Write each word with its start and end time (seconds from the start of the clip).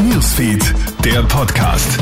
Newsfeed, 0.00 0.74
der 1.04 1.22
Podcast. 1.24 1.98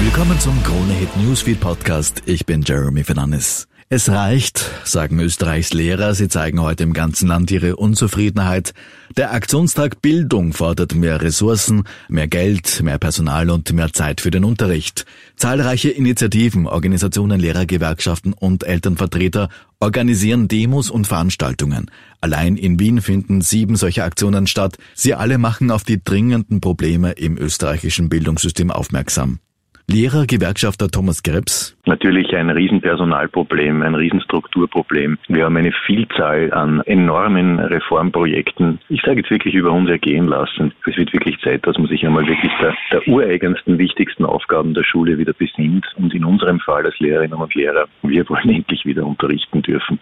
Willkommen 0.00 0.38
zum 0.40 0.60
Krone 0.64 0.92
Hit 0.94 1.16
Newsfeed 1.16 1.60
Podcast. 1.60 2.22
Ich 2.26 2.46
bin 2.46 2.62
Jeremy 2.62 3.04
Fernandes. 3.04 3.68
Es 3.90 4.08
reicht, 4.08 4.64
sagen 4.84 5.20
Österreichs 5.20 5.74
Lehrer. 5.74 6.14
Sie 6.14 6.28
zeigen 6.28 6.60
heute 6.62 6.82
im 6.84 6.94
ganzen 6.94 7.28
Land 7.28 7.50
ihre 7.50 7.76
Unzufriedenheit. 7.76 8.72
Der 9.18 9.32
Aktionstag 9.32 10.00
Bildung 10.00 10.54
fordert 10.54 10.94
mehr 10.94 11.20
Ressourcen, 11.20 11.84
mehr 12.08 12.26
Geld, 12.26 12.82
mehr 12.82 12.98
Personal 12.98 13.50
und 13.50 13.70
mehr 13.74 13.92
Zeit 13.92 14.22
für 14.22 14.30
den 14.30 14.44
Unterricht. 14.44 15.04
Zahlreiche 15.36 15.90
Initiativen, 15.90 16.66
Organisationen, 16.66 17.38
Lehrergewerkschaften 17.38 18.32
und 18.32 18.64
Elternvertreter 18.64 19.50
organisieren 19.80 20.48
Demos 20.48 20.88
und 20.88 21.06
Veranstaltungen. 21.06 21.90
Allein 22.22 22.56
in 22.56 22.80
Wien 22.80 23.02
finden 23.02 23.42
sieben 23.42 23.76
solche 23.76 24.02
Aktionen 24.02 24.46
statt. 24.46 24.78
Sie 24.94 25.12
alle 25.12 25.36
machen 25.36 25.70
auf 25.70 25.84
die 25.84 26.02
dringenden 26.02 26.62
Probleme 26.62 27.12
im 27.12 27.36
österreichischen 27.36 28.08
Bildungssystem 28.08 28.70
aufmerksam. 28.70 29.40
Lehrer, 29.86 30.24
Gewerkschafter 30.26 30.88
Thomas 30.88 31.22
Krebs. 31.22 31.76
Natürlich 31.84 32.34
ein 32.34 32.48
Riesenpersonalproblem, 32.48 33.82
ein 33.82 33.94
Riesenstrukturproblem. 33.94 35.18
Wir 35.28 35.44
haben 35.44 35.58
eine 35.58 35.72
Vielzahl 35.84 36.52
an 36.54 36.80
enormen 36.86 37.58
Reformprojekten. 37.58 38.80
Ich 38.88 39.02
sage 39.02 39.20
jetzt 39.20 39.30
wirklich 39.30 39.54
über 39.54 39.72
uns 39.72 39.90
ergehen 39.90 40.26
lassen. 40.26 40.72
Es 40.86 40.96
wird 40.96 41.12
wirklich 41.12 41.38
Zeit, 41.42 41.66
dass 41.66 41.76
man 41.76 41.88
sich 41.88 42.04
einmal 42.06 42.26
wirklich 42.26 42.52
der, 42.62 42.74
der 42.92 43.06
ureigensten, 43.06 43.78
wichtigsten 43.78 44.24
Aufgaben 44.24 44.72
der 44.72 44.84
Schule 44.84 45.18
wieder 45.18 45.34
besinnt. 45.34 45.86
Und 45.96 46.14
in 46.14 46.24
unserem 46.24 46.60
Fall 46.60 46.86
als 46.86 46.98
Lehrerinnen 46.98 47.38
und 47.38 47.54
Lehrer, 47.54 47.86
wir 48.02 48.26
wollen 48.30 48.48
endlich 48.48 48.86
wieder 48.86 49.04
unterrichten 49.04 49.60
dürfen. 49.60 50.00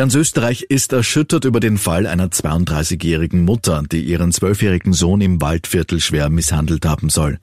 Ganz 0.00 0.14
Österreich 0.14 0.62
ist 0.62 0.94
erschüttert 0.94 1.44
über 1.44 1.60
den 1.60 1.76
Fall 1.76 2.06
einer 2.06 2.28
32-jährigen 2.28 3.44
Mutter, 3.44 3.82
die 3.92 4.00
ihren 4.00 4.32
zwölfjährigen 4.32 4.94
Sohn 4.94 5.20
im 5.20 5.42
Waldviertel 5.42 6.00
schwer 6.00 6.30
misshandelt 6.30 6.86
haben 6.86 7.10
soll. 7.10 7.38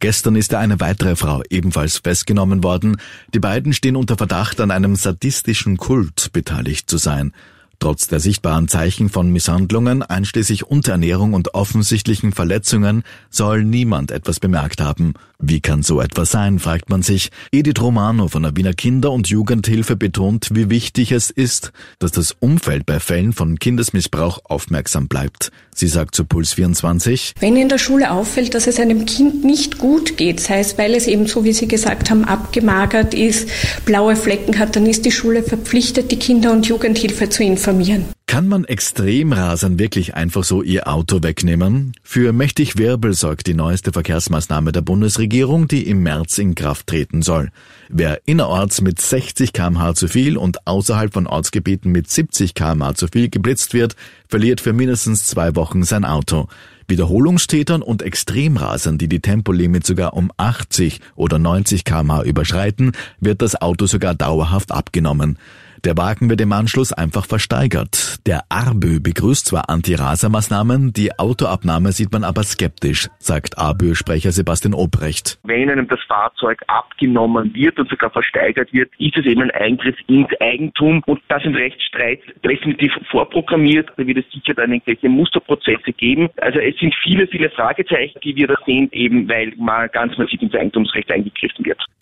Gestern 0.00 0.34
ist 0.34 0.52
eine 0.52 0.80
weitere 0.80 1.14
Frau 1.14 1.44
ebenfalls 1.50 1.98
festgenommen 1.98 2.64
worden. 2.64 2.96
Die 3.32 3.38
beiden 3.38 3.72
stehen 3.72 3.94
unter 3.94 4.16
Verdacht, 4.16 4.60
an 4.60 4.72
einem 4.72 4.96
sadistischen 4.96 5.76
Kult 5.76 6.32
beteiligt 6.32 6.90
zu 6.90 6.96
sein. 6.96 7.32
Trotz 7.78 8.08
der 8.08 8.18
sichtbaren 8.18 8.66
Zeichen 8.66 9.08
von 9.08 9.30
Misshandlungen, 9.30 10.02
einschließlich 10.02 10.64
Unterernährung 10.64 11.32
und 11.32 11.54
offensichtlichen 11.54 12.32
Verletzungen, 12.32 13.04
soll 13.30 13.62
niemand 13.62 14.10
etwas 14.10 14.40
bemerkt 14.40 14.80
haben. 14.80 15.14
Wie 15.42 15.60
kann 15.60 15.82
so 15.82 16.02
etwas 16.02 16.30
sein, 16.30 16.58
fragt 16.58 16.90
man 16.90 17.00
sich. 17.00 17.30
Edith 17.50 17.80
Romano 17.80 18.28
von 18.28 18.42
der 18.42 18.54
Wiener 18.56 18.74
Kinder- 18.74 19.10
und 19.10 19.28
Jugendhilfe 19.28 19.96
betont, 19.96 20.48
wie 20.52 20.68
wichtig 20.68 21.12
es 21.12 21.30
ist, 21.30 21.72
dass 21.98 22.12
das 22.12 22.36
Umfeld 22.40 22.84
bei 22.84 23.00
Fällen 23.00 23.32
von 23.32 23.58
Kindesmissbrauch 23.58 24.40
aufmerksam 24.44 25.08
bleibt. 25.08 25.50
Sie 25.74 25.88
sagt 25.88 26.14
zu 26.14 26.26
Puls 26.26 26.52
24, 26.52 27.32
Wenn 27.40 27.56
in 27.56 27.70
der 27.70 27.78
Schule 27.78 28.10
auffällt, 28.10 28.54
dass 28.54 28.66
es 28.66 28.78
einem 28.78 29.06
Kind 29.06 29.42
nicht 29.42 29.78
gut 29.78 30.18
geht, 30.18 30.40
sei 30.40 30.60
es, 30.60 30.76
weil 30.76 30.94
es 30.94 31.06
eben, 31.06 31.26
so 31.26 31.42
wie 31.42 31.54
Sie 31.54 31.68
gesagt 31.68 32.10
haben, 32.10 32.24
abgemagert 32.26 33.14
ist, 33.14 33.48
blaue 33.86 34.16
Flecken 34.16 34.58
hat, 34.58 34.76
dann 34.76 34.84
ist 34.84 35.06
die 35.06 35.12
Schule 35.12 35.42
verpflichtet, 35.42 36.10
die 36.10 36.18
Kinder- 36.18 36.52
und 36.52 36.66
Jugendhilfe 36.66 37.30
zu 37.30 37.42
informieren. 37.42 38.04
Kann 38.30 38.46
man 38.46 38.64
Extremrasern 38.64 39.80
wirklich 39.80 40.14
einfach 40.14 40.44
so 40.44 40.62
ihr 40.62 40.86
Auto 40.86 41.20
wegnehmen? 41.20 41.94
Für 42.04 42.32
mächtig 42.32 42.78
Wirbel 42.78 43.12
sorgt 43.12 43.48
die 43.48 43.54
neueste 43.54 43.92
Verkehrsmaßnahme 43.92 44.70
der 44.70 44.82
Bundesregierung, 44.82 45.66
die 45.66 45.88
im 45.88 46.04
März 46.04 46.38
in 46.38 46.54
Kraft 46.54 46.86
treten 46.86 47.22
soll. 47.22 47.50
Wer 47.88 48.20
innerorts 48.26 48.82
mit 48.82 49.00
60 49.00 49.52
kmh 49.52 49.96
zu 49.96 50.06
viel 50.06 50.36
und 50.36 50.64
außerhalb 50.68 51.12
von 51.12 51.26
Ortsgebieten 51.26 51.90
mit 51.90 52.08
70 52.08 52.54
kmh 52.54 52.94
zu 52.94 53.08
viel 53.08 53.30
geblitzt 53.30 53.74
wird, 53.74 53.96
verliert 54.28 54.60
für 54.60 54.72
mindestens 54.72 55.24
zwei 55.24 55.56
Wochen 55.56 55.82
sein 55.82 56.04
Auto. 56.04 56.46
Wiederholungstätern 56.86 57.82
und 57.82 58.00
Extremrasern, 58.00 58.96
die 58.96 59.08
die 59.08 59.20
Tempolimit 59.20 59.84
sogar 59.84 60.14
um 60.14 60.30
80 60.36 61.00
oder 61.16 61.40
90 61.40 61.84
kmh 61.84 62.22
überschreiten, 62.22 62.92
wird 63.18 63.42
das 63.42 63.60
Auto 63.60 63.86
sogar 63.86 64.14
dauerhaft 64.14 64.70
abgenommen. 64.70 65.36
Der 65.84 65.96
Wagen 65.96 66.28
wird 66.28 66.42
im 66.42 66.52
Anschluss 66.52 66.92
einfach 66.92 67.24
versteigert. 67.24 68.18
Der 68.26 68.42
ARBÖ 68.50 69.00
begrüßt 69.00 69.46
zwar 69.46 69.70
Anti-Raser-Maßnahmen, 69.70 70.92
die 70.92 71.18
Autoabnahme 71.18 71.92
sieht 71.92 72.12
man 72.12 72.22
aber 72.22 72.42
skeptisch, 72.42 73.08
sagt 73.18 73.56
ARBÖ-Sprecher 73.56 74.30
Sebastian 74.30 74.74
Obrecht. 74.74 75.38
Wenn 75.42 75.70
einem 75.70 75.88
das 75.88 76.00
Fahrzeug 76.06 76.62
abgenommen 76.66 77.54
wird 77.54 77.78
und 77.78 77.88
sogar 77.88 78.10
versteigert 78.10 78.70
wird, 78.74 78.90
ist 78.98 79.16
es 79.16 79.24
eben 79.24 79.40
ein 79.40 79.50
Eingriff 79.52 79.96
ins 80.06 80.28
Eigentum 80.40 81.02
und 81.06 81.22
das 81.28 81.42
im 81.44 81.54
Rechtsstreit 81.54 82.20
definitiv 82.44 82.92
vorprogrammiert. 83.10 83.88
Da 83.96 84.06
wird 84.06 84.18
es 84.18 84.30
sicher 84.32 84.52
dann 84.52 84.72
irgendwelche 84.72 85.08
Musterprozesse 85.08 85.92
geben. 85.94 86.28
Also 86.42 86.58
es 86.58 86.76
sind 86.76 86.94
viele, 87.02 87.26
viele 87.26 87.48
Fragezeichen, 87.48 88.20
die 88.22 88.36
wir 88.36 88.48
da 88.48 88.56
sehen, 88.66 88.90
eben 88.92 89.26
weil 89.30 89.54
mal 89.56 89.88
ganz 89.88 90.18
massiv 90.18 90.42
ins 90.42 90.54
Eigentumsrecht 90.54 91.10
eingegriffen. 91.10 91.39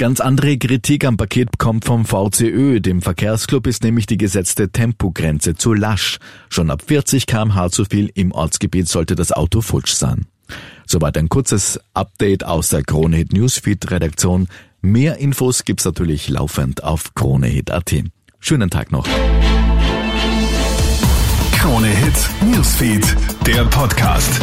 Ganz 0.00 0.20
andere 0.20 0.56
Kritik 0.58 1.04
am 1.04 1.16
Paket 1.16 1.58
kommt 1.58 1.84
vom 1.84 2.04
VCÖ, 2.04 2.78
dem 2.78 3.02
Verkehrsclub 3.02 3.66
ist 3.66 3.82
nämlich 3.82 4.06
die 4.06 4.16
gesetzte 4.16 4.70
Tempogrenze 4.70 5.56
zu 5.56 5.74
lasch. 5.74 6.18
Schon 6.50 6.70
ab 6.70 6.82
40 6.86 7.26
kmh 7.26 7.70
zu 7.70 7.84
viel 7.84 8.08
im 8.14 8.30
Ortsgebiet 8.30 8.88
sollte 8.88 9.16
das 9.16 9.32
Auto 9.32 9.60
futsch 9.60 9.94
sein. 9.94 10.26
Soweit 10.86 11.18
ein 11.18 11.28
kurzes 11.28 11.80
Update 11.94 12.44
aus 12.44 12.68
der 12.68 12.84
Kronehit 12.84 13.32
Newsfeed 13.32 13.90
Redaktion. 13.90 14.46
Mehr 14.82 15.18
Infos 15.18 15.64
gibt's 15.64 15.84
natürlich 15.84 16.28
laufend 16.28 16.84
auf 16.84 17.14
kronehit.at. 17.14 17.92
Schönen 18.38 18.70
Tag 18.70 18.92
noch. 18.92 19.08
Krone 21.54 21.88
Hit 21.88 22.54
Newsfeed, 22.54 23.16
der 23.44 23.64
Podcast. 23.64 24.40